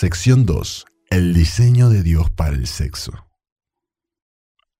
Sección 0.00 0.46
2. 0.46 0.86
El 1.10 1.34
diseño 1.34 1.90
de 1.90 2.02
Dios 2.02 2.30
para 2.30 2.56
el 2.56 2.66
sexo. 2.66 3.28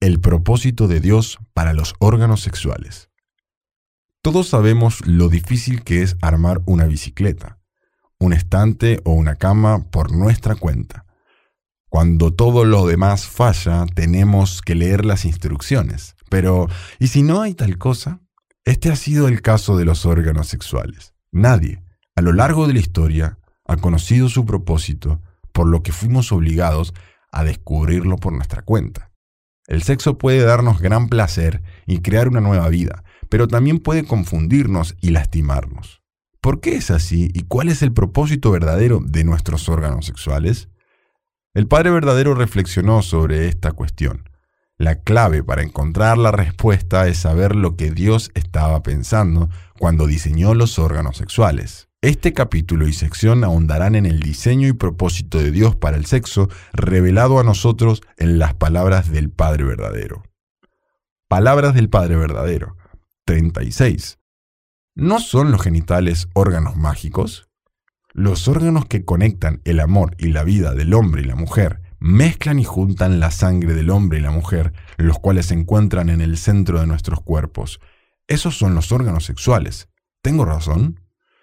El 0.00 0.19
propósito 0.19 0.89
de 0.89 1.00
Dios 1.00 1.39
para 1.53 1.75
los 1.75 1.93
órganos 1.99 2.41
sexuales. 2.41 3.10
Todos 4.22 4.48
sabemos 4.48 5.06
lo 5.06 5.28
difícil 5.28 5.84
que 5.84 6.00
es 6.00 6.17
armar 6.22 6.62
una 6.64 6.86
bicicleta, 6.86 7.58
un 8.18 8.32
estante 8.32 9.02
o 9.04 9.12
una 9.12 9.36
cama 9.36 9.91
por 9.91 10.11
nuestra 10.11 10.54
cuenta. 10.54 11.05
Cuando 11.91 12.32
todo 12.32 12.64
lo 12.64 12.87
demás 12.87 13.27
falla, 13.27 13.84
tenemos 13.95 14.62
que 14.62 14.75
leer 14.75 15.05
las 15.05 15.27
instrucciones. 15.27 16.16
Pero, 16.30 16.66
¿y 16.98 17.09
si 17.09 17.23
no 17.23 17.43
hay 17.43 17.52
tal 17.52 17.77
cosa? 17.77 18.23
Este 18.64 18.91
ha 18.91 18.96
sido 18.96 19.29
el 19.29 19.43
caso 19.43 19.77
de 19.77 19.84
los 19.84 20.07
órganos 20.07 20.48
sexuales. 20.48 21.12
Nadie, 21.30 21.84
a 22.16 22.23
lo 22.23 22.32
largo 22.32 22.66
de 22.66 22.73
la 22.73 22.80
historia, 22.80 23.39
ha 23.71 23.77
conocido 23.77 24.29
su 24.29 24.45
propósito, 24.45 25.23
por 25.53 25.68
lo 25.68 25.84
que 25.84 25.93
fuimos 25.93 26.32
obligados 26.32 26.93
a 27.31 27.45
descubrirlo 27.45 28.17
por 28.17 28.32
nuestra 28.32 28.62
cuenta. 28.62 29.12
El 29.68 29.85
sexo 29.85 30.18
puede 30.18 30.43
darnos 30.43 30.81
gran 30.81 31.08
placer 31.08 31.62
y 31.86 32.00
crear 32.00 32.26
una 32.26 32.40
nueva 32.40 32.68
vida, 32.68 33.04
pero 33.28 33.46
también 33.46 33.78
puede 33.78 34.04
confundirnos 34.04 34.96
y 35.00 35.10
lastimarnos. 35.10 36.02
¿Por 36.40 36.60
qué 36.60 36.74
es 36.74 36.90
así 36.90 37.30
y 37.32 37.42
cuál 37.42 37.68
es 37.68 37.82
el 37.82 37.92
propósito 37.92 38.50
verdadero 38.50 38.98
de 39.04 39.22
nuestros 39.22 39.68
órganos 39.68 40.06
sexuales? 40.06 40.68
El 41.54 41.68
Padre 41.68 41.90
verdadero 41.90 42.34
reflexionó 42.34 43.02
sobre 43.02 43.46
esta 43.46 43.70
cuestión. 43.70 44.28
La 44.78 44.96
clave 44.96 45.45
para 45.45 45.62
encontrar 45.62 46.18
la 46.18 46.32
respuesta 46.32 47.06
es 47.06 47.18
saber 47.18 47.54
lo 47.54 47.76
que 47.76 47.92
Dios 47.92 48.32
estaba 48.34 48.82
pensando 48.82 49.48
cuando 49.78 50.09
diseñó 50.09 50.54
los 50.54 50.80
órganos 50.80 51.18
sexuales. 51.18 51.89
Este 52.02 52.32
capítulo 52.32 52.88
y 52.88 52.95
sección 52.95 53.45
ahondarán 53.45 53.95
en 53.95 54.06
el 54.06 54.20
diseño 54.20 54.66
y 54.68 54.72
propósito 54.72 55.36
de 55.36 55.50
Dios 55.50 55.77
para 55.77 55.98
el 55.98 56.06
sexo 56.06 56.48
revelado 56.73 57.38
a 57.38 57.45
nosotros 57.45 58.00
en 58.16 58.38
las 58.38 58.54
palabras 58.54 59.10
del 59.10 59.29
Padre 59.29 59.65
verdadero. 59.65 60.23
Palabras 61.28 61.74
del 61.74 61.90
Padre 61.90 62.16
verdadero. 62.16 62.74
36. 63.26 64.19
¿No 64.95 65.21
son 65.21 65.53
los 65.53 65.61
genitales 65.61 66.28
órganos 66.33 66.75
mágicos? 66.75 67.51
Los 68.15 68.48
órganos 68.48 68.87
que 68.87 69.05
conectan 69.05 69.61
el 69.65 69.78
amor 69.78 70.17
y 70.17 70.28
la 70.28 70.43
vida 70.43 70.73
del 70.73 70.95
hombre 70.95 71.21
y 71.21 71.27
la 71.27 71.37
mujer 71.37 71.83
mezclan 71.98 72.59
y 72.59 72.65
juntan 72.65 73.21
la 73.21 73.31
sangre 73.31 73.75
del 73.75 73.91
hombre 73.91 74.21
y 74.21 74.23
la 74.23 74.31
mujer, 74.31 74.73
los 74.97 75.19
cuales 75.19 75.47
se 75.47 75.55
encuentran 75.55 76.09
en 76.09 76.23
el 76.23 76.39
centro 76.39 76.81
de 76.81 76.87
nuestros 76.87 77.21
cuerpos. 77.21 77.78
Esos 78.27 78.56
son 78.56 78.75
los 78.75 78.91
órganos 78.91 79.27
sexuales. 79.27 79.91
¿Tengo 80.23 80.47
razón? 80.47 80.98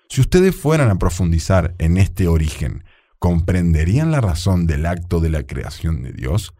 Si 0.09 0.21
ustedes 0.21 0.55
fueran 0.55 0.89
a 0.89 0.97
profundizar 0.97 1.75
en 1.79 1.97
este 1.97 2.27
origen, 2.27 2.83
¿comprenderían 3.19 4.11
la 4.11 4.21
razón 4.21 4.65
del 4.65 4.85
acto 4.85 5.19
de 5.19 5.29
la 5.29 5.43
creación 5.43 6.01
de 6.01 6.13
Dios? 6.13 6.53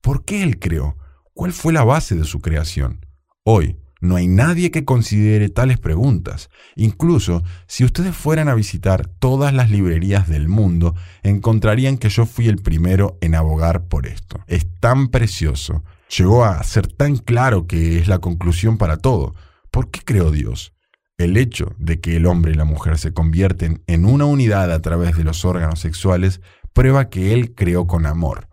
¿Por 0.00 0.24
qué 0.24 0.42
Él 0.42 0.58
creó? 0.58 0.96
¿Cuál 1.32 1.52
fue 1.52 1.72
la 1.72 1.84
base 1.84 2.14
de 2.14 2.24
su 2.24 2.40
creación? 2.40 3.06
Hoy, 3.44 3.78
no 4.00 4.16
hay 4.16 4.28
nadie 4.28 4.70
que 4.70 4.84
considere 4.84 5.50
tales 5.50 5.78
preguntas. 5.78 6.48
Incluso 6.74 7.42
si 7.66 7.84
ustedes 7.84 8.16
fueran 8.16 8.48
a 8.48 8.54
visitar 8.54 9.06
todas 9.06 9.52
las 9.52 9.70
librerías 9.70 10.28
del 10.28 10.48
mundo, 10.48 10.94
encontrarían 11.22 11.98
que 11.98 12.08
yo 12.08 12.26
fui 12.26 12.48
el 12.48 12.56
primero 12.56 13.18
en 13.20 13.34
abogar 13.34 13.88
por 13.88 14.06
esto. 14.06 14.40
Es 14.46 14.66
tan 14.80 15.08
precioso. 15.08 15.84
Llegó 16.16 16.44
a 16.44 16.62
ser 16.62 16.86
tan 16.86 17.16
claro 17.16 17.66
que 17.66 17.98
es 17.98 18.08
la 18.08 18.18
conclusión 18.18 18.78
para 18.78 18.96
todo. 18.96 19.34
¿Por 19.70 19.90
qué 19.90 20.00
creó 20.04 20.30
Dios? 20.30 20.72
El 21.20 21.36
hecho 21.36 21.74
de 21.76 22.00
que 22.00 22.16
el 22.16 22.24
hombre 22.24 22.52
y 22.52 22.54
la 22.54 22.64
mujer 22.64 22.96
se 22.96 23.12
convierten 23.12 23.82
en 23.86 24.06
una 24.06 24.24
unidad 24.24 24.72
a 24.72 24.80
través 24.80 25.18
de 25.18 25.22
los 25.22 25.44
órganos 25.44 25.78
sexuales 25.78 26.40
prueba 26.72 27.10
que 27.10 27.34
Él 27.34 27.54
creó 27.54 27.86
con 27.86 28.06
amor. 28.06 28.48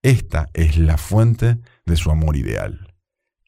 Esta 0.00 0.48
es 0.54 0.78
la 0.78 0.96
fuente 0.96 1.58
de 1.84 1.96
su 1.96 2.10
amor 2.10 2.38
ideal. 2.38 2.94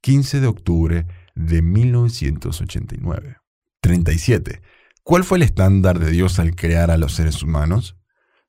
15 0.03 0.41
de 0.41 0.47
octubre 0.47 1.07
de 1.35 1.63
1989. 1.63 3.39
37. 3.81 4.61
¿Cuál 5.05 5.25
fue 5.25 5.39
el 5.39 5.43
estándar 5.43 5.99
de 5.99 6.11
Dios 6.11 6.39
al 6.39 6.55
crear 6.55 6.91
a 6.91 6.99
los 6.99 7.15
seres 7.15 7.43
humanos? 7.43 7.97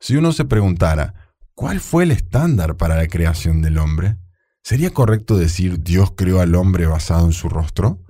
Si 0.01 0.17
uno 0.17 0.33
se 0.33 0.43
preguntara, 0.43 1.31
¿cuál 1.55 1.79
fue 1.79 2.03
el 2.03 2.11
estándar 2.11 2.75
para 2.75 2.97
la 2.97 3.07
creación 3.07 3.61
del 3.61 3.77
hombre? 3.77 4.17
¿Sería 4.61 4.89
correcto 4.89 5.37
decir 5.37 5.81
Dios 5.81 6.11
creó 6.17 6.41
al 6.41 6.55
hombre 6.55 6.85
basado 6.85 7.25
en 7.27 7.31
su 7.31 7.47
rostro? 7.47 8.03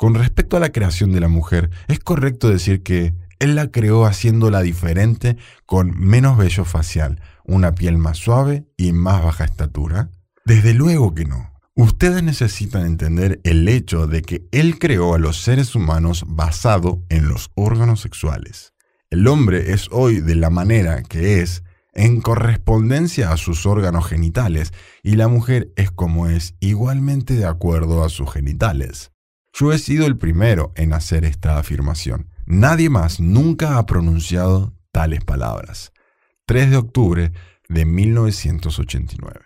Con 0.00 0.14
respecto 0.14 0.56
a 0.56 0.60
la 0.60 0.72
creación 0.72 1.12
de 1.12 1.20
la 1.20 1.28
mujer, 1.28 1.68
¿es 1.86 1.98
correcto 1.98 2.48
decir 2.48 2.82
que 2.82 3.12
Él 3.38 3.54
la 3.54 3.70
creó 3.70 4.06
haciéndola 4.06 4.62
diferente 4.62 5.36
con 5.66 5.90
menos 5.94 6.38
vello 6.38 6.64
facial, 6.64 7.20
una 7.44 7.74
piel 7.74 7.98
más 7.98 8.16
suave 8.16 8.64
y 8.78 8.92
más 8.92 9.22
baja 9.22 9.44
estatura? 9.44 10.08
Desde 10.46 10.72
luego 10.72 11.12
que 11.12 11.26
no. 11.26 11.52
Ustedes 11.74 12.22
necesitan 12.22 12.86
entender 12.86 13.42
el 13.44 13.68
hecho 13.68 14.06
de 14.06 14.22
que 14.22 14.48
Él 14.52 14.78
creó 14.78 15.12
a 15.12 15.18
los 15.18 15.42
seres 15.42 15.74
humanos 15.74 16.24
basado 16.26 17.04
en 17.10 17.28
los 17.28 17.50
órganos 17.54 18.00
sexuales. 18.00 18.72
El 19.10 19.28
hombre 19.28 19.74
es 19.74 19.88
hoy 19.90 20.22
de 20.22 20.34
la 20.34 20.48
manera 20.48 21.02
que 21.02 21.42
es 21.42 21.62
en 21.92 22.22
correspondencia 22.22 23.32
a 23.32 23.36
sus 23.36 23.66
órganos 23.66 24.06
genitales 24.06 24.72
y 25.02 25.16
la 25.16 25.28
mujer 25.28 25.74
es 25.76 25.90
como 25.90 26.26
es 26.26 26.54
igualmente 26.58 27.34
de 27.34 27.44
acuerdo 27.44 28.02
a 28.02 28.08
sus 28.08 28.32
genitales. 28.32 29.12
Yo 29.52 29.72
he 29.72 29.78
sido 29.78 30.06
el 30.06 30.16
primero 30.16 30.72
en 30.76 30.92
hacer 30.92 31.24
esta 31.24 31.58
afirmación. 31.58 32.30
Nadie 32.46 32.88
más 32.88 33.20
nunca 33.20 33.78
ha 33.78 33.86
pronunciado 33.86 34.74
tales 34.92 35.24
palabras. 35.24 35.92
3 36.46 36.70
de 36.70 36.76
octubre 36.76 37.32
de 37.68 37.84
1989. 37.84 39.40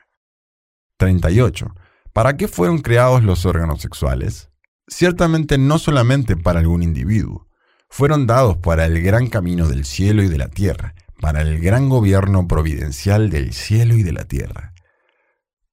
38. 0.96 1.74
¿Para 2.12 2.36
qué 2.36 2.48
fueron 2.48 2.78
creados 2.78 3.24
los 3.24 3.44
órganos 3.44 3.82
sexuales? 3.82 4.50
Ciertamente 4.86 5.58
no 5.58 5.78
solamente 5.78 6.36
para 6.36 6.60
algún 6.60 6.82
individuo. 6.82 7.48
Fueron 7.88 8.26
dados 8.26 8.56
para 8.58 8.86
el 8.86 9.02
gran 9.02 9.28
camino 9.28 9.68
del 9.68 9.84
cielo 9.84 10.22
y 10.22 10.28
de 10.28 10.38
la 10.38 10.48
tierra, 10.48 10.94
para 11.20 11.42
el 11.42 11.60
gran 11.60 11.88
gobierno 11.88 12.46
providencial 12.46 13.30
del 13.30 13.52
cielo 13.52 13.94
y 13.94 14.02
de 14.02 14.12
la 14.12 14.24
tierra. 14.24 14.74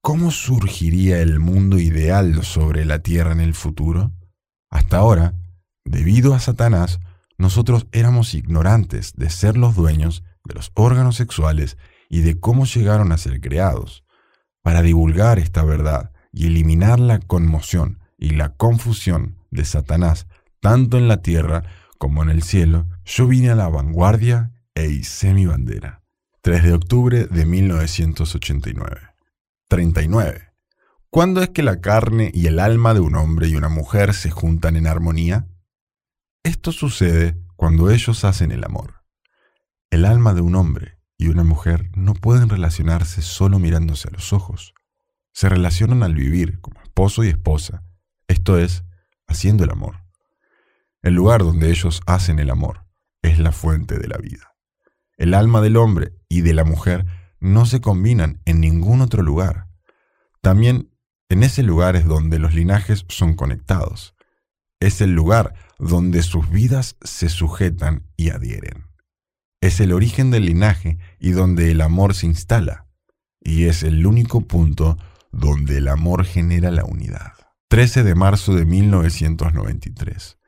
¿Cómo 0.00 0.30
surgiría 0.30 1.20
el 1.20 1.38
mundo 1.38 1.78
ideal 1.78 2.42
sobre 2.42 2.84
la 2.84 3.00
tierra 3.00 3.32
en 3.32 3.40
el 3.40 3.54
futuro? 3.54 4.12
Hasta 4.92 5.00
ahora, 5.00 5.34
debido 5.86 6.34
a 6.34 6.38
Satanás, 6.38 7.00
nosotros 7.38 7.86
éramos 7.92 8.34
ignorantes 8.34 9.14
de 9.16 9.30
ser 9.30 9.56
los 9.56 9.74
dueños 9.74 10.22
de 10.44 10.52
los 10.52 10.70
órganos 10.74 11.16
sexuales 11.16 11.78
y 12.10 12.20
de 12.20 12.38
cómo 12.38 12.66
llegaron 12.66 13.10
a 13.10 13.16
ser 13.16 13.40
creados. 13.40 14.04
Para 14.60 14.82
divulgar 14.82 15.38
esta 15.38 15.64
verdad 15.64 16.12
y 16.30 16.48
eliminar 16.48 17.00
la 17.00 17.20
conmoción 17.20 18.00
y 18.18 18.32
la 18.32 18.50
confusión 18.50 19.38
de 19.50 19.64
Satanás, 19.64 20.26
tanto 20.60 20.98
en 20.98 21.08
la 21.08 21.22
tierra 21.22 21.62
como 21.96 22.22
en 22.22 22.28
el 22.28 22.42
cielo, 22.42 22.86
yo 23.06 23.26
vine 23.26 23.48
a 23.48 23.54
la 23.54 23.70
vanguardia 23.70 24.52
e 24.74 24.88
hice 24.88 25.32
mi 25.32 25.46
bandera. 25.46 26.02
3 26.42 26.64
de 26.64 26.74
octubre 26.74 27.24
de 27.24 27.46
1989. 27.46 29.00
39. 29.68 30.51
¿Cuándo 31.14 31.42
es 31.42 31.50
que 31.50 31.62
la 31.62 31.82
carne 31.82 32.30
y 32.32 32.46
el 32.46 32.58
alma 32.58 32.94
de 32.94 33.00
un 33.00 33.16
hombre 33.16 33.46
y 33.46 33.54
una 33.54 33.68
mujer 33.68 34.14
se 34.14 34.30
juntan 34.30 34.76
en 34.76 34.86
armonía? 34.86 35.46
Esto 36.42 36.72
sucede 36.72 37.36
cuando 37.54 37.90
ellos 37.90 38.24
hacen 38.24 38.50
el 38.50 38.64
amor. 38.64 39.04
El 39.90 40.06
alma 40.06 40.32
de 40.32 40.40
un 40.40 40.54
hombre 40.54 40.96
y 41.18 41.28
una 41.28 41.44
mujer 41.44 41.90
no 41.94 42.14
pueden 42.14 42.48
relacionarse 42.48 43.20
solo 43.20 43.58
mirándose 43.58 44.08
a 44.08 44.12
los 44.12 44.32
ojos. 44.32 44.72
Se 45.34 45.50
relacionan 45.50 46.02
al 46.02 46.14
vivir 46.14 46.62
como 46.62 46.80
esposo 46.80 47.22
y 47.24 47.28
esposa, 47.28 47.84
esto 48.26 48.56
es, 48.56 48.82
haciendo 49.26 49.64
el 49.64 49.70
amor. 49.70 50.06
El 51.02 51.12
lugar 51.12 51.42
donde 51.42 51.68
ellos 51.68 52.00
hacen 52.06 52.38
el 52.38 52.48
amor 52.48 52.86
es 53.20 53.38
la 53.38 53.52
fuente 53.52 53.98
de 53.98 54.08
la 54.08 54.16
vida. 54.16 54.54
El 55.18 55.34
alma 55.34 55.60
del 55.60 55.76
hombre 55.76 56.14
y 56.30 56.40
de 56.40 56.54
la 56.54 56.64
mujer 56.64 57.04
no 57.38 57.66
se 57.66 57.82
combinan 57.82 58.40
en 58.46 58.62
ningún 58.62 59.02
otro 59.02 59.22
lugar. 59.22 59.66
También 60.40 60.88
en 61.32 61.42
ese 61.42 61.62
lugar 61.62 61.96
es 61.96 62.04
donde 62.04 62.38
los 62.38 62.54
linajes 62.54 63.04
son 63.08 63.34
conectados. 63.34 64.14
Es 64.80 65.00
el 65.00 65.12
lugar 65.12 65.54
donde 65.78 66.22
sus 66.22 66.50
vidas 66.50 66.96
se 67.02 67.28
sujetan 67.28 68.06
y 68.16 68.30
adhieren. 68.30 68.86
Es 69.60 69.80
el 69.80 69.92
origen 69.92 70.30
del 70.30 70.46
linaje 70.46 70.98
y 71.18 71.30
donde 71.30 71.70
el 71.70 71.80
amor 71.80 72.14
se 72.14 72.26
instala. 72.26 72.86
Y 73.40 73.64
es 73.64 73.82
el 73.82 74.06
único 74.06 74.42
punto 74.42 74.98
donde 75.30 75.78
el 75.78 75.88
amor 75.88 76.24
genera 76.24 76.70
la 76.70 76.84
unidad. 76.84 77.32
13 77.68 78.02
de 78.02 78.14
marzo 78.14 78.54
de 78.54 78.66
1993. 78.66 80.38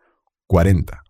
40. 0.46 1.02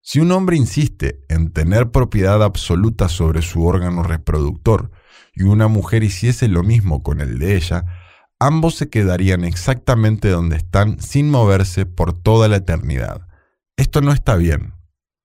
Si 0.00 0.18
un 0.18 0.32
hombre 0.32 0.56
insiste 0.56 1.24
en 1.28 1.52
tener 1.52 1.90
propiedad 1.90 2.42
absoluta 2.42 3.08
sobre 3.08 3.42
su 3.42 3.64
órgano 3.64 4.02
reproductor 4.02 4.90
y 5.32 5.44
una 5.44 5.68
mujer 5.68 6.02
hiciese 6.02 6.48
lo 6.48 6.62
mismo 6.62 7.02
con 7.02 7.20
el 7.20 7.38
de 7.38 7.56
ella, 7.56 8.03
ambos 8.46 8.74
se 8.74 8.90
quedarían 8.90 9.42
exactamente 9.44 10.28
donde 10.28 10.56
están 10.56 11.00
sin 11.00 11.30
moverse 11.30 11.86
por 11.86 12.12
toda 12.12 12.46
la 12.48 12.56
eternidad. 12.56 13.26
Esto 13.76 14.02
no 14.02 14.12
está 14.12 14.36
bien. 14.36 14.74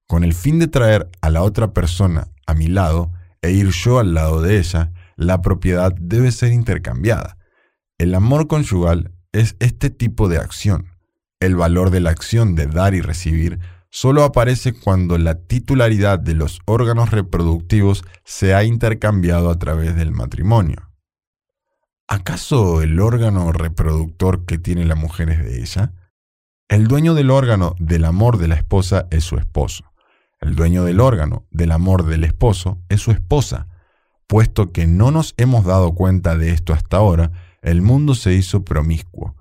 Con 0.07 0.23
el 0.23 0.33
fin 0.33 0.57
de 0.57 0.67
traer 0.67 1.09
a 1.21 1.29
la 1.29 1.43
otra 1.43 1.73
persona 1.73 2.29
a 2.47 2.53
mi 2.53 2.67
lado, 2.67 3.11
e 3.41 3.51
ir 3.51 3.69
yo 3.69 3.99
al 3.99 4.13
lado 4.13 4.41
de 4.41 4.57
ella, 4.57 4.91
la 5.17 5.41
propiedad 5.41 5.93
debe 5.99 6.31
ser 6.31 6.53
intercambiada. 6.53 7.37
El 7.97 8.15
amor 8.15 8.47
conyugal 8.47 9.11
es 9.33 9.55
este 9.59 9.89
tipo 9.89 10.29
de 10.29 10.37
acción. 10.37 10.87
El 11.41 11.55
valor 11.55 11.91
de 11.91 11.99
la 11.99 12.11
acción 12.11 12.55
de 12.55 12.67
dar 12.67 12.95
y 12.95 13.01
recibir 13.01 13.59
solo 13.91 14.23
aparece 14.23 14.73
cuando 14.73 15.17
la 15.17 15.35
titularidad 15.35 16.19
de 16.19 16.35
los 16.35 16.59
órganos 16.65 17.11
reproductivos 17.11 18.03
se 18.23 18.53
ha 18.53 18.63
intercambiado 18.63 19.49
a 19.49 19.59
través 19.59 19.95
del 19.95 20.11
matrimonio. 20.11 20.88
¿Acaso 22.11 22.81
el 22.81 22.99
órgano 22.99 23.51
reproductor 23.51 24.43
que 24.47 24.57
tiene 24.57 24.83
la 24.83 24.95
mujer 24.95 25.29
es 25.29 25.45
de 25.45 25.61
ella? 25.61 25.93
El 26.67 26.87
dueño 26.87 27.13
del 27.13 27.29
órgano 27.29 27.75
del 27.77 28.03
amor 28.03 28.39
de 28.39 28.47
la 28.47 28.55
esposa 28.55 29.05
es 29.11 29.23
su 29.23 29.37
esposo. 29.37 29.93
El 30.41 30.55
dueño 30.55 30.83
del 30.83 31.01
órgano 31.01 31.45
del 31.51 31.71
amor 31.71 32.07
del 32.07 32.23
esposo 32.23 32.81
es 32.89 32.99
su 32.99 33.11
esposa. 33.11 33.67
Puesto 34.25 34.71
que 34.71 34.87
no 34.87 35.11
nos 35.11 35.35
hemos 35.37 35.65
dado 35.65 35.93
cuenta 35.93 36.35
de 36.35 36.49
esto 36.49 36.73
hasta 36.73 36.97
ahora, 36.97 37.31
el 37.61 37.83
mundo 37.83 38.15
se 38.15 38.33
hizo 38.33 38.65
promiscuo. 38.65 39.35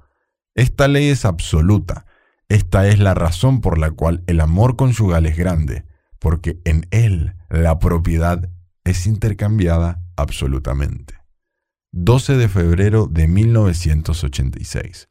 Esta 0.54 0.88
ley 0.88 1.08
es 1.08 1.24
absoluta. 1.24 2.04
Esta 2.50 2.86
es 2.86 2.98
la 2.98 3.14
razón 3.14 3.62
por 3.62 3.78
la 3.78 3.92
cual 3.92 4.22
el 4.26 4.40
amor 4.40 4.76
conyugal 4.76 5.24
es 5.24 5.38
grande, 5.38 5.86
porque 6.18 6.60
en 6.66 6.86
él 6.90 7.34
la 7.48 7.78
propiedad 7.78 8.50
es 8.84 9.06
intercambiada 9.06 10.02
absolutamente. 10.16 11.17
12 11.92 12.36
de 12.36 12.48
febrero 12.48 13.06
de 13.06 13.26
1986. 13.28 15.08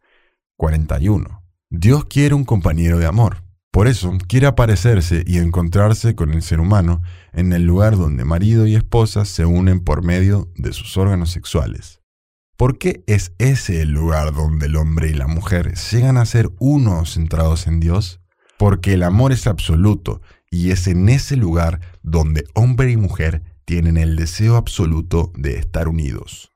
41. 0.57 1.44
Dios 1.71 2.06
quiere 2.06 2.35
un 2.35 2.45
compañero 2.45 3.00
de 3.00 3.07
amor. 3.07 3.44
Por 3.71 3.88
eso 3.88 4.15
quiere 4.27 4.45
aparecerse 4.45 5.24
y 5.25 5.39
encontrarse 5.39 6.15
con 6.15 6.33
el 6.33 6.44
ser 6.44 6.59
humano 6.59 7.01
en 7.33 7.51
el 7.51 7.63
lugar 7.63 7.97
donde 7.97 8.25
marido 8.25 8.68
y 8.68 8.75
esposa 8.75 9.25
se 9.25 9.45
unen 9.45 9.79
por 9.79 10.03
medio 10.03 10.51
de 10.56 10.71
sus 10.71 10.97
órganos 10.97 11.31
sexuales. 11.31 12.01
¿Por 12.57 12.77
qué 12.77 13.03
es 13.07 13.33
ese 13.39 13.81
el 13.81 13.89
lugar 13.89 14.33
donde 14.33 14.68
el 14.68 14.75
hombre 14.75 15.09
y 15.09 15.13
la 15.13 15.27
mujer 15.27 15.73
llegan 15.91 16.18
a 16.18 16.25
ser 16.25 16.51
uno 16.59 17.06
centrados 17.06 17.65
en 17.65 17.80
Dios? 17.80 18.21
Porque 18.57 18.94
el 18.94 19.01
amor 19.03 19.31
es 19.31 19.47
absoluto 19.47 20.21
y 20.51 20.69
es 20.69 20.88
en 20.88 21.09
ese 21.09 21.38
lugar 21.38 21.81
donde 22.03 22.45
hombre 22.53 22.91
y 22.91 22.97
mujer 22.97 23.41
tienen 23.65 23.97
el 23.97 24.15
deseo 24.15 24.56
absoluto 24.56 25.31
de 25.35 25.57
estar 25.57 25.88
unidos. 25.88 26.51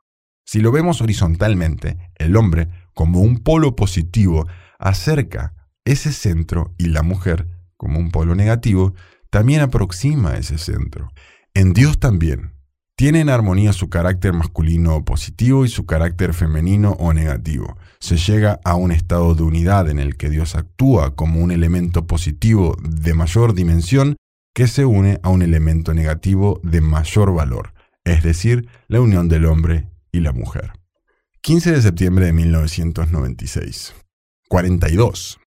Si 0.51 0.59
lo 0.59 0.73
vemos 0.73 0.99
horizontalmente, 0.99 1.97
el 2.15 2.35
hombre, 2.35 2.67
como 2.93 3.21
un 3.21 3.37
polo 3.37 3.77
positivo, 3.77 4.47
acerca 4.79 5.53
ese 5.85 6.11
centro 6.11 6.75
y 6.77 6.87
la 6.87 7.03
mujer, 7.03 7.47
como 7.77 7.99
un 7.99 8.11
polo 8.11 8.35
negativo, 8.35 8.93
también 9.29 9.61
aproxima 9.61 10.35
ese 10.35 10.57
centro. 10.57 11.13
En 11.53 11.71
Dios 11.71 12.01
también. 12.01 12.51
Tiene 12.97 13.21
en 13.21 13.29
armonía 13.29 13.71
su 13.71 13.89
carácter 13.89 14.33
masculino 14.33 15.05
positivo 15.05 15.63
y 15.63 15.69
su 15.69 15.85
carácter 15.85 16.33
femenino 16.33 16.97
o 16.99 17.13
negativo. 17.13 17.77
Se 18.01 18.17
llega 18.17 18.59
a 18.65 18.75
un 18.75 18.91
estado 18.91 19.35
de 19.35 19.43
unidad 19.43 19.89
en 19.89 19.99
el 19.99 20.17
que 20.17 20.29
Dios 20.29 20.55
actúa 20.57 21.15
como 21.15 21.39
un 21.39 21.51
elemento 21.51 22.07
positivo 22.07 22.75
de 22.83 23.13
mayor 23.13 23.53
dimensión 23.53 24.17
que 24.53 24.67
se 24.67 24.83
une 24.83 25.17
a 25.23 25.29
un 25.29 25.43
elemento 25.43 25.93
negativo 25.93 26.59
de 26.61 26.81
mayor 26.81 27.33
valor, 27.33 27.73
es 28.03 28.21
decir, 28.21 28.67
la 28.89 28.99
unión 28.99 29.29
del 29.29 29.45
hombre 29.45 29.87
y 30.11 30.19
la 30.19 30.31
mujer. 30.31 30.73
15 31.41 31.71
de 31.71 31.81
septiembre 31.81 32.25
de 32.25 32.33
1996. 32.33 33.95
42. 34.47 35.39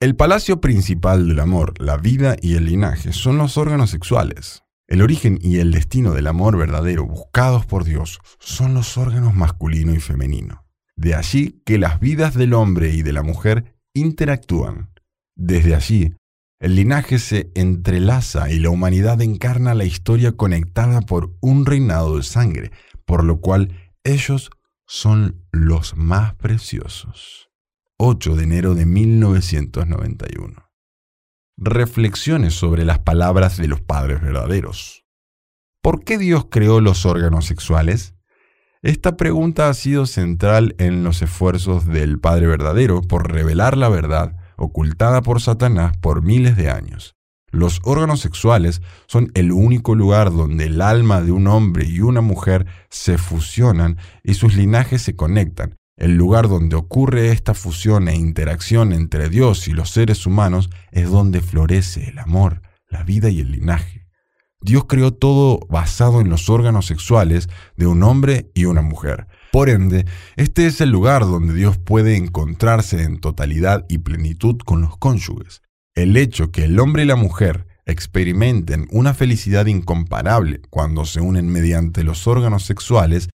El 0.00 0.16
palacio 0.16 0.60
principal 0.60 1.28
del 1.28 1.40
amor, 1.40 1.74
la 1.80 1.96
vida 1.96 2.36
y 2.40 2.54
el 2.54 2.66
linaje 2.66 3.12
son 3.12 3.38
los 3.38 3.56
órganos 3.56 3.90
sexuales. 3.90 4.62
El 4.88 5.00
origen 5.00 5.38
y 5.40 5.58
el 5.58 5.72
destino 5.72 6.12
del 6.12 6.26
amor 6.26 6.56
verdadero 6.56 7.06
buscados 7.06 7.66
por 7.66 7.84
Dios 7.84 8.20
son 8.38 8.74
los 8.74 8.98
órganos 8.98 9.34
masculino 9.34 9.94
y 9.94 10.00
femenino. 10.00 10.64
De 10.96 11.14
allí 11.14 11.62
que 11.64 11.78
las 11.78 12.00
vidas 12.00 12.34
del 12.34 12.52
hombre 12.54 12.90
y 12.90 13.02
de 13.02 13.12
la 13.12 13.22
mujer 13.22 13.76
interactúan. 13.94 14.90
Desde 15.34 15.74
allí, 15.74 16.14
el 16.60 16.76
linaje 16.76 17.18
se 17.18 17.50
entrelaza 17.54 18.50
y 18.50 18.58
la 18.58 18.70
humanidad 18.70 19.20
encarna 19.20 19.74
la 19.74 19.84
historia 19.84 20.32
conectada 20.32 21.00
por 21.00 21.34
un 21.40 21.66
reinado 21.66 22.16
de 22.16 22.22
sangre, 22.22 22.70
por 23.04 23.24
lo 23.24 23.40
cual 23.40 23.81
ellos 24.04 24.50
son 24.86 25.44
los 25.52 25.96
más 25.96 26.34
preciosos. 26.34 27.50
8 27.98 28.34
de 28.34 28.44
enero 28.44 28.74
de 28.74 28.84
1991. 28.84 30.70
Reflexiones 31.56 32.54
sobre 32.54 32.84
las 32.84 32.98
palabras 32.98 33.58
de 33.58 33.68
los 33.68 33.80
padres 33.80 34.20
verdaderos. 34.20 35.04
¿Por 35.80 36.02
qué 36.02 36.18
Dios 36.18 36.46
creó 36.50 36.80
los 36.80 37.06
órganos 37.06 37.46
sexuales? 37.46 38.14
Esta 38.82 39.16
pregunta 39.16 39.68
ha 39.68 39.74
sido 39.74 40.06
central 40.06 40.74
en 40.78 41.04
los 41.04 41.22
esfuerzos 41.22 41.86
del 41.86 42.18
Padre 42.18 42.48
verdadero 42.48 43.02
por 43.02 43.30
revelar 43.32 43.76
la 43.76 43.88
verdad 43.88 44.36
ocultada 44.56 45.22
por 45.22 45.40
Satanás 45.40 45.96
por 45.98 46.22
miles 46.22 46.56
de 46.56 46.70
años. 46.70 47.16
Los 47.52 47.80
órganos 47.84 48.20
sexuales 48.20 48.80
son 49.06 49.30
el 49.34 49.52
único 49.52 49.94
lugar 49.94 50.32
donde 50.32 50.64
el 50.64 50.80
alma 50.80 51.20
de 51.20 51.32
un 51.32 51.46
hombre 51.46 51.84
y 51.86 52.00
una 52.00 52.22
mujer 52.22 52.66
se 52.88 53.18
fusionan 53.18 53.98
y 54.24 54.34
sus 54.34 54.56
linajes 54.56 55.02
se 55.02 55.14
conectan, 55.14 55.76
el 55.98 56.16
lugar 56.16 56.48
donde 56.48 56.76
ocurre 56.76 57.30
esta 57.30 57.52
fusión 57.52 58.08
e 58.08 58.16
interacción 58.16 58.94
entre 58.94 59.28
Dios 59.28 59.68
y 59.68 59.72
los 59.72 59.90
seres 59.90 60.26
humanos 60.26 60.70
es 60.92 61.10
donde 61.10 61.42
florece 61.42 62.08
el 62.08 62.18
amor, 62.18 62.62
la 62.88 63.02
vida 63.02 63.28
y 63.28 63.40
el 63.40 63.52
linaje. 63.52 64.06
Dios 64.62 64.86
creó 64.88 65.12
todo 65.12 65.60
basado 65.68 66.20
en 66.20 66.30
los 66.30 66.48
órganos 66.48 66.86
sexuales 66.86 67.48
de 67.76 67.86
un 67.86 68.02
hombre 68.02 68.50
y 68.54 68.64
una 68.64 68.80
mujer. 68.80 69.26
Por 69.50 69.68
ende, 69.68 70.06
este 70.36 70.66
es 70.66 70.80
el 70.80 70.90
lugar 70.90 71.22
donde 71.22 71.52
Dios 71.52 71.76
puede 71.76 72.16
encontrarse 72.16 73.02
en 73.02 73.20
totalidad 73.20 73.84
y 73.88 73.98
plenitud 73.98 74.56
con 74.64 74.80
los 74.80 74.96
cónyuges. 74.96 75.61
El 75.94 76.16
hecho 76.16 76.50
que 76.50 76.64
el 76.64 76.78
hombre 76.80 77.02
y 77.02 77.06
la 77.06 77.16
mujer 77.16 77.66
experimenten 77.84 78.86
una 78.90 79.12
felicidad 79.12 79.66
incomparable 79.66 80.62
cuando 80.70 81.04
se 81.04 81.20
unen 81.20 81.48
mediante 81.48 82.04
los 82.04 82.26
órganos 82.26 82.64
sexuales 82.64 83.28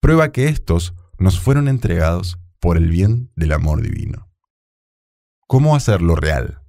prueba 0.00 0.32
que 0.32 0.48
estos 0.48 0.94
nos 1.18 1.40
fueron 1.40 1.68
entregados 1.68 2.38
por 2.60 2.76
el 2.76 2.88
bien 2.90 3.30
del 3.36 3.52
amor 3.52 3.80
divino. 3.80 4.28
¿Cómo 5.46 5.74
hacerlo 5.74 6.16
real? 6.16 6.62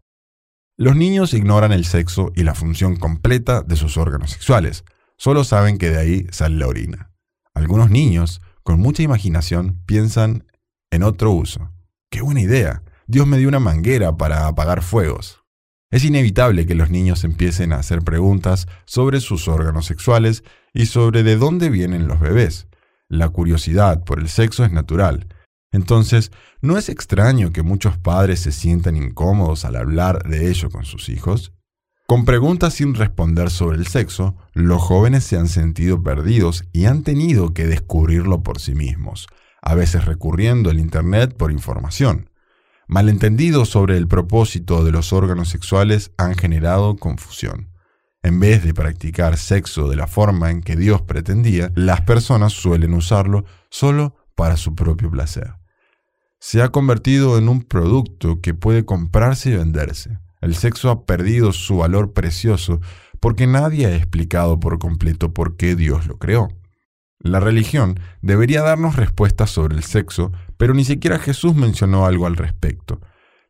Los 0.77 0.95
niños 0.95 1.33
ignoran 1.33 1.71
el 1.71 1.85
sexo 1.85 2.31
y 2.35 2.43
la 2.43 2.55
función 2.55 2.95
completa 2.95 3.61
de 3.61 3.75
sus 3.75 3.97
órganos 3.97 4.31
sexuales, 4.31 4.85
solo 5.17 5.43
saben 5.43 5.77
que 5.77 5.89
de 5.89 5.97
ahí 5.97 6.27
sale 6.31 6.57
la 6.57 6.67
orina. 6.67 7.11
Algunos 7.53 7.89
niños, 7.89 8.41
con 8.63 8.79
mucha 8.79 9.03
imaginación, 9.03 9.83
piensan 9.85 10.47
en 10.89 11.03
otro 11.03 11.31
uso. 11.31 11.71
¡Qué 12.09 12.21
buena 12.21 12.41
idea! 12.41 12.83
Dios 13.13 13.27
me 13.27 13.38
dio 13.38 13.48
una 13.48 13.60
manguera 13.60 14.17
para 14.17 14.48
apagar 14.48 14.82
fuegos. 14.82 15.43
Es 15.91 16.03
inevitable 16.03 16.65
que 16.65 16.74
los 16.74 16.89
niños 16.89 17.24
empiecen 17.24 17.72
a 17.72 17.75
hacer 17.75 18.01
preguntas 18.01 18.67
sobre 18.86 19.22
sus 19.22 19.48
órganos 19.48 19.86
sexuales 19.86 20.43
y 20.74 20.88
sobre 20.88 21.22
de 21.22 21.38
dónde 21.38 21.70
vienen 21.70 22.08
los 22.08 22.20
bebés. 22.20 22.65
La 23.08 23.29
curiosidad 23.29 24.03
por 24.03 24.17
el 24.17 24.29
sexo 24.29 24.65
es 24.65 24.72
natural. 24.72 25.27
Entonces, 25.72 26.32
no 26.63 26.75
es 26.75 26.89
extraño 26.89 27.53
que 27.53 27.62
muchos 27.62 28.00
padres 28.00 28.39
se 28.39 28.51
sientan 28.51 28.98
incómodos 28.98 29.63
al 29.63 29.75
hablar 29.75 30.27
de 30.27 30.50
ello 30.50 30.72
con 30.72 30.84
sus 30.84 31.08
hijos. 31.10 31.53
Con 32.08 32.25
preguntas 32.25 32.74
sin 32.74 32.96
responder 32.96 33.51
sobre 33.51 33.77
el 33.77 33.86
sexo, 33.86 34.36
los 34.53 34.82
jóvenes 34.82 35.24
se 35.24 35.38
han 35.38 35.50
sentido 35.50 36.01
perdidos 36.01 36.63
y 36.72 36.86
han 36.86 37.03
tenido 37.03 37.53
que 37.53 37.67
descubrirlo 37.67 38.41
por 38.41 38.60
sí 38.60 38.74
mismos, 38.74 39.27
a 39.62 39.75
veces 39.75 40.05
recurriendo 40.05 40.72
al 40.72 40.79
Internet 40.79 41.38
por 41.38 41.51
información. 41.51 42.32
Malentendidos 42.93 43.69
sobre 43.69 43.97
el 43.97 44.07
propósito 44.07 44.83
de 44.83 44.91
los 44.91 45.13
órganos 45.13 45.50
sexuales 45.50 46.12
han 46.15 46.35
generado 46.35 46.95
confusión. 46.95 47.69
En 48.21 48.39
vez 48.39 48.63
de 48.63 48.75
practicar 48.75 49.38
sexo 49.38 49.89
de 49.89 49.95
la 49.95 50.05
forma 50.05 50.51
en 50.51 50.62
que 50.62 50.75
Dios 50.75 51.01
pretendía, 51.01 51.71
las 51.73 52.01
personas 52.01 52.53
suelen 52.53 52.93
usarlo 52.93 53.45
solo 53.71 54.15
para 54.35 54.57
su 54.57 54.75
propio 54.75 55.09
placer. 55.09 55.55
Se 56.38 56.62
ha 56.62 56.69
convertido 56.69 57.39
en 57.39 57.50
un 57.50 57.63
producto 57.63 58.41
que 58.41 58.53
puede 58.53 58.85
comprarse 58.85 59.50
y 59.50 59.55
venderse. 59.55 60.19
El 60.39 60.53
sexo 60.53 60.91
ha 60.91 61.07
perdido 61.07 61.51
su 61.51 61.77
valor 61.77 62.13
precioso 62.13 62.79
porque 63.19 63.47
nadie 63.47 63.88
ha 63.88 63.95
explicado 63.95 64.59
por 64.59 64.77
completo 64.77 65.33
por 65.33 65.57
qué 65.57 65.75
Dios 65.75 66.05
lo 66.05 66.19
creó. 66.19 66.50
La 67.24 67.39
religión 67.39 68.01
debería 68.22 68.63
darnos 68.63 68.98
respuestas 68.98 69.50
sobre 69.50 69.77
el 69.77 69.84
sexo, 69.84 70.34
pero 70.58 70.74
ni 70.74 70.84
siquiera 70.84 71.20
Jesús 71.20 71.56
mencionó 71.56 72.06
algo 72.06 72.27
al 72.27 72.36
respecto. 72.36 73.00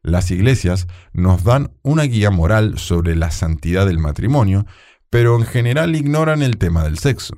Las 0.03 0.29
iglesias 0.29 0.87
nos 1.11 1.43
dan 1.43 1.71
una 1.81 2.03
guía 2.03 2.29
moral 2.29 2.77
sobre 2.77 3.15
la 3.15 3.31
santidad 3.31 3.87
del 3.87 3.97
matrimonio, 3.97 4.67
pero 5.09 5.35
en 5.37 5.45
general 5.45 5.95
ignoran 5.95 6.43
el 6.43 6.57
tema 6.57 6.83
del 6.83 6.99
sexo. 6.99 7.35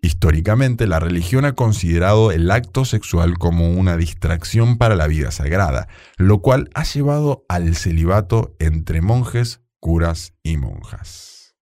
Históricamente, 0.00 0.86
la 0.86 1.00
religión 1.00 1.44
ha 1.44 1.54
considerado 1.54 2.32
el 2.32 2.50
acto 2.50 2.86
sexual 2.86 3.36
como 3.36 3.68
una 3.70 3.98
distracción 3.98 4.78
para 4.78 4.96
la 4.96 5.06
vida 5.06 5.30
sagrada, 5.32 5.88
lo 6.16 6.40
cual 6.40 6.70
ha 6.74 6.84
llevado 6.84 7.44
al 7.48 7.76
celibato 7.76 8.56
entre 8.58 9.02
monjes, 9.02 9.60
curas 9.80 10.32
y 10.42 10.56
monjas. 10.56 11.56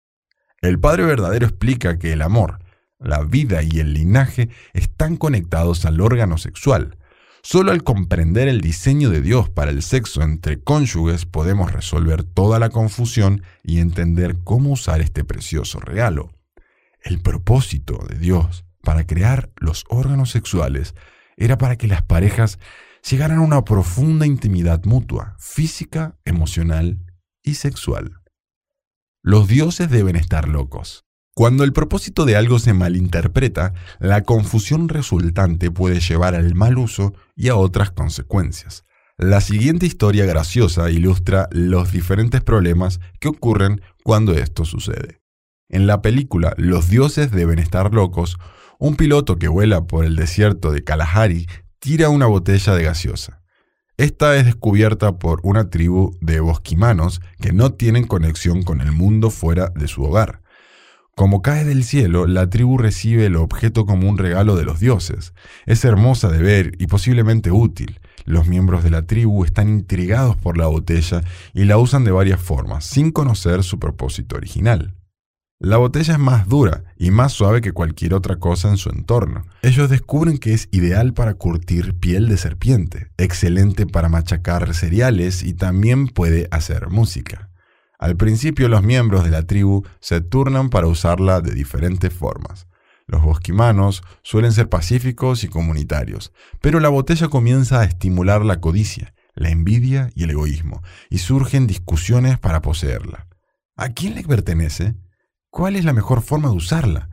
El 0.60 0.80
Padre 0.80 1.04
verdadero 1.04 1.46
explica 1.46 1.98
que 1.98 2.12
el 2.12 2.22
amor, 2.22 2.61
la 3.04 3.22
vida 3.22 3.62
y 3.62 3.80
el 3.80 3.94
linaje 3.94 4.48
están 4.72 5.16
conectados 5.16 5.84
al 5.84 6.00
órgano 6.00 6.38
sexual. 6.38 6.96
Solo 7.42 7.72
al 7.72 7.82
comprender 7.82 8.46
el 8.46 8.60
diseño 8.60 9.10
de 9.10 9.20
Dios 9.20 9.48
para 9.48 9.72
el 9.72 9.82
sexo 9.82 10.22
entre 10.22 10.62
cónyuges 10.62 11.26
podemos 11.26 11.72
resolver 11.72 12.22
toda 12.22 12.60
la 12.60 12.68
confusión 12.68 13.42
y 13.64 13.78
entender 13.78 14.38
cómo 14.44 14.70
usar 14.70 15.00
este 15.00 15.24
precioso 15.24 15.80
regalo. 15.80 16.32
El 17.02 17.20
propósito 17.20 17.98
de 18.08 18.18
Dios 18.18 18.64
para 18.80 19.06
crear 19.06 19.50
los 19.56 19.84
órganos 19.88 20.30
sexuales 20.30 20.94
era 21.36 21.58
para 21.58 21.76
que 21.76 21.88
las 21.88 22.02
parejas 22.02 22.60
llegaran 23.08 23.38
a 23.38 23.42
una 23.42 23.64
profunda 23.64 24.24
intimidad 24.24 24.84
mutua, 24.84 25.34
física, 25.38 26.16
emocional 26.24 27.00
y 27.42 27.54
sexual. 27.54 28.20
Los 29.22 29.48
dioses 29.48 29.90
deben 29.90 30.14
estar 30.14 30.48
locos. 30.48 31.04
Cuando 31.34 31.64
el 31.64 31.72
propósito 31.72 32.26
de 32.26 32.36
algo 32.36 32.58
se 32.58 32.74
malinterpreta, 32.74 33.72
la 34.00 34.20
confusión 34.22 34.90
resultante 34.90 35.70
puede 35.70 35.98
llevar 36.00 36.34
al 36.34 36.54
mal 36.54 36.76
uso 36.76 37.14
y 37.34 37.48
a 37.48 37.56
otras 37.56 37.90
consecuencias. 37.90 38.84
La 39.16 39.40
siguiente 39.40 39.86
historia 39.86 40.26
graciosa 40.26 40.90
ilustra 40.90 41.48
los 41.50 41.90
diferentes 41.90 42.42
problemas 42.42 43.00
que 43.18 43.28
ocurren 43.28 43.80
cuando 44.04 44.34
esto 44.34 44.66
sucede. 44.66 45.22
En 45.70 45.86
la 45.86 46.02
película 46.02 46.52
Los 46.58 46.90
dioses 46.90 47.30
deben 47.30 47.58
estar 47.58 47.94
locos, 47.94 48.36
un 48.78 48.96
piloto 48.96 49.38
que 49.38 49.48
vuela 49.48 49.86
por 49.86 50.04
el 50.04 50.16
desierto 50.16 50.70
de 50.70 50.84
Kalahari 50.84 51.46
tira 51.78 52.10
una 52.10 52.26
botella 52.26 52.74
de 52.74 52.84
gaseosa. 52.84 53.40
Esta 53.96 54.36
es 54.36 54.44
descubierta 54.44 55.18
por 55.18 55.40
una 55.44 55.70
tribu 55.70 56.14
de 56.20 56.40
bosquimanos 56.40 57.22
que 57.40 57.52
no 57.52 57.72
tienen 57.72 58.06
conexión 58.06 58.64
con 58.64 58.82
el 58.82 58.92
mundo 58.92 59.30
fuera 59.30 59.68
de 59.74 59.88
su 59.88 60.02
hogar. 60.02 60.41
Como 61.14 61.42
cae 61.42 61.64
del 61.64 61.84
cielo, 61.84 62.26
la 62.26 62.48
tribu 62.48 62.78
recibe 62.78 63.26
el 63.26 63.36
objeto 63.36 63.84
como 63.84 64.08
un 64.08 64.16
regalo 64.16 64.56
de 64.56 64.64
los 64.64 64.80
dioses. 64.80 65.34
Es 65.66 65.84
hermosa 65.84 66.30
de 66.30 66.42
ver 66.42 66.72
y 66.78 66.86
posiblemente 66.86 67.50
útil. 67.50 68.00
Los 68.24 68.48
miembros 68.48 68.82
de 68.82 68.90
la 68.90 69.06
tribu 69.06 69.44
están 69.44 69.68
intrigados 69.68 70.36
por 70.36 70.56
la 70.56 70.68
botella 70.68 71.22
y 71.52 71.64
la 71.64 71.76
usan 71.76 72.04
de 72.04 72.12
varias 72.12 72.40
formas, 72.40 72.86
sin 72.86 73.10
conocer 73.10 73.62
su 73.62 73.78
propósito 73.78 74.36
original. 74.36 74.94
La 75.58 75.76
botella 75.76 76.14
es 76.14 76.18
más 76.18 76.48
dura 76.48 76.82
y 76.96 77.10
más 77.10 77.32
suave 77.32 77.60
que 77.60 77.72
cualquier 77.72 78.14
otra 78.14 78.36
cosa 78.36 78.70
en 78.70 78.78
su 78.78 78.88
entorno. 78.88 79.44
Ellos 79.60 79.90
descubren 79.90 80.38
que 80.38 80.54
es 80.54 80.68
ideal 80.72 81.12
para 81.12 81.34
curtir 81.34 81.94
piel 81.94 82.28
de 82.28 82.38
serpiente, 82.38 83.12
excelente 83.18 83.86
para 83.86 84.08
machacar 84.08 84.74
cereales 84.74 85.44
y 85.44 85.52
también 85.52 86.08
puede 86.08 86.48
hacer 86.50 86.88
música. 86.88 87.51
Al 88.02 88.16
principio 88.16 88.68
los 88.68 88.82
miembros 88.82 89.22
de 89.22 89.30
la 89.30 89.46
tribu 89.46 89.84
se 90.00 90.20
turnan 90.20 90.70
para 90.70 90.88
usarla 90.88 91.40
de 91.40 91.54
diferentes 91.54 92.12
formas. 92.12 92.66
Los 93.06 93.22
bosquimanos 93.22 94.02
suelen 94.24 94.50
ser 94.50 94.68
pacíficos 94.68 95.44
y 95.44 95.48
comunitarios, 95.48 96.32
pero 96.60 96.80
la 96.80 96.88
botella 96.88 97.28
comienza 97.28 97.78
a 97.78 97.84
estimular 97.84 98.44
la 98.44 98.60
codicia, 98.60 99.14
la 99.36 99.50
envidia 99.50 100.10
y 100.16 100.24
el 100.24 100.30
egoísmo, 100.30 100.82
y 101.10 101.18
surgen 101.18 101.68
discusiones 101.68 102.40
para 102.40 102.60
poseerla. 102.60 103.28
¿A 103.76 103.90
quién 103.90 104.16
le 104.16 104.24
pertenece? 104.24 104.96
¿Cuál 105.48 105.76
es 105.76 105.84
la 105.84 105.92
mejor 105.92 106.22
forma 106.22 106.48
de 106.48 106.56
usarla? 106.56 107.08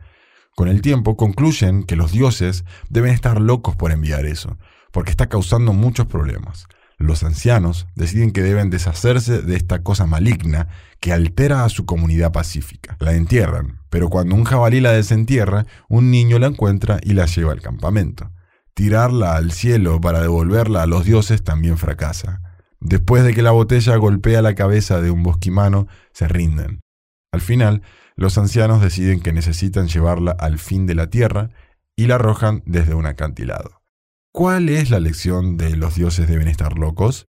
Con 0.56 0.70
el 0.70 0.82
tiempo 0.82 1.16
concluyen 1.16 1.84
que 1.84 1.98
los 1.98 2.12
dioses 2.12 2.66
deben 2.90 3.14
estar 3.14 3.40
locos 3.40 3.76
por 3.76 3.92
enviar 3.92 4.26
eso, 4.26 4.58
porque 4.92 5.12
está 5.12 5.30
causando 5.30 5.72
muchos 5.72 6.08
problemas. 6.08 6.66
Los 7.00 7.24
ancianos 7.24 7.88
deciden 7.96 8.32
que 8.32 8.44
deben 8.44 8.70
deshacerse 8.70 9.42
de 9.42 9.56
esta 9.56 9.84
cosa 9.84 10.06
maligna 10.06 10.68
que 11.00 11.14
altera 11.14 11.64
a 11.64 11.70
su 11.70 11.86
comunidad 11.86 12.34
pacífica. 12.34 12.98
La 13.00 13.14
entierran, 13.14 13.80
pero 13.90 14.10
cuando 14.10 14.36
un 14.36 14.44
jabalí 14.44 14.82
la 14.82 14.92
desentierra, 14.92 15.66
un 15.88 16.12
niño 16.12 16.40
la 16.40 16.48
encuentra 16.48 17.00
y 17.02 17.14
la 17.14 17.26
lleva 17.26 17.54
al 17.54 17.62
campamento. 17.62 18.32
Tirarla 18.74 19.36
al 19.36 19.54
cielo 19.54 20.02
para 20.02 20.22
devolverla 20.22 20.84
a 20.84 20.88
los 20.88 21.06
dioses 21.06 21.42
también 21.42 21.78
fracasa. 21.78 22.42
Después 22.82 23.24
de 23.24 23.34
que 23.34 23.42
la 23.42 23.52
botella 23.52 23.96
golpea 23.96 24.42
la 24.42 24.56
cabeza 24.56 25.02
de 25.02 25.10
un 25.10 25.24
bosquimano, 25.24 25.88
se 26.12 26.28
rinden. 26.28 26.82
Al 27.32 27.42
final, 27.42 27.82
los 28.18 28.38
ancianos 28.38 28.82
deciden 28.82 29.22
que 29.22 29.32
necesitan 29.32 29.88
llevarla 29.88 30.32
al 30.32 30.60
fin 30.60 30.86
de 30.86 30.96
la 30.96 31.10
tierra 31.10 31.50
y 31.96 32.08
la 32.08 32.16
arrojan 32.16 32.62
desde 32.66 32.94
un 32.94 33.06
acantilado. 33.06 33.79
¿Cuál 34.32 34.70
es 34.70 34.92
la 34.92 35.00
lección 35.00 35.58
de 35.58 35.76
los 35.76 35.96
dioses 35.96 36.28
deben 36.28 36.48
estar 36.48 36.78
locos? 36.78 37.26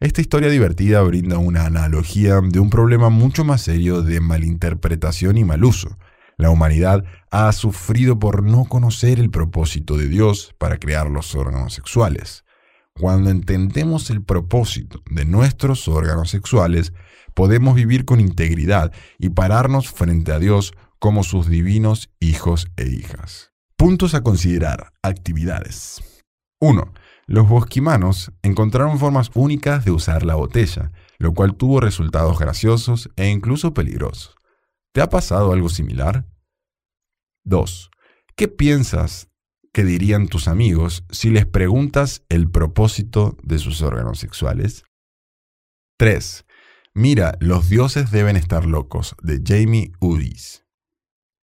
Esta 0.00 0.20
historia 0.20 0.48
divertida 0.48 1.00
brinda 1.02 1.38
una 1.38 1.64
analogía 1.64 2.40
de 2.40 2.58
un 2.58 2.70
problema 2.70 3.08
mucho 3.08 3.44
más 3.44 3.62
serio 3.62 4.02
de 4.02 4.20
malinterpretación 4.20 5.38
y 5.38 5.44
mal 5.44 5.64
uso. 5.64 5.96
La 6.38 6.50
humanidad 6.50 7.04
ha 7.30 7.52
sufrido 7.52 8.18
por 8.18 8.42
no 8.42 8.64
conocer 8.64 9.20
el 9.20 9.30
propósito 9.30 9.96
de 9.96 10.08
Dios 10.08 10.52
para 10.58 10.78
crear 10.78 11.08
los 11.08 11.36
órganos 11.36 11.72
sexuales. 11.72 12.44
Cuando 12.94 13.30
entendemos 13.30 14.10
el 14.10 14.24
propósito 14.24 15.04
de 15.08 15.26
nuestros 15.26 15.86
órganos 15.86 16.30
sexuales, 16.30 16.92
podemos 17.34 17.76
vivir 17.76 18.04
con 18.04 18.18
integridad 18.18 18.92
y 19.20 19.28
pararnos 19.28 19.88
frente 19.88 20.32
a 20.32 20.40
Dios 20.40 20.72
como 20.98 21.22
sus 21.22 21.48
divinos 21.48 22.10
hijos 22.18 22.66
e 22.76 22.88
hijas. 22.88 23.52
Puntos 23.76 24.14
a 24.14 24.22
considerar. 24.22 24.92
Actividades. 25.02 26.19
1. 26.60 26.92
Los 27.26 27.48
bosquimanos 27.48 28.32
encontraron 28.42 28.98
formas 28.98 29.30
únicas 29.34 29.84
de 29.84 29.92
usar 29.92 30.24
la 30.24 30.34
botella, 30.34 30.92
lo 31.18 31.32
cual 31.32 31.54
tuvo 31.54 31.80
resultados 31.80 32.38
graciosos 32.38 33.10
e 33.16 33.28
incluso 33.28 33.72
peligrosos. 33.72 34.34
¿Te 34.92 35.00
ha 35.00 35.08
pasado 35.08 35.52
algo 35.52 35.68
similar? 35.68 36.26
2. 37.44 37.90
¿Qué 38.36 38.48
piensas 38.48 39.28
que 39.72 39.84
dirían 39.84 40.28
tus 40.28 40.48
amigos 40.48 41.04
si 41.10 41.30
les 41.30 41.46
preguntas 41.46 42.24
el 42.28 42.50
propósito 42.50 43.36
de 43.42 43.58
sus 43.58 43.80
órganos 43.80 44.18
sexuales? 44.18 44.84
3. 45.98 46.44
Mira, 46.94 47.36
los 47.40 47.68
dioses 47.68 48.10
deben 48.10 48.36
estar 48.36 48.66
locos, 48.66 49.14
de 49.22 49.40
Jamie 49.44 49.92
Udis. 50.00 50.64